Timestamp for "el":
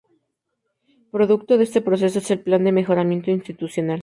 2.31-2.39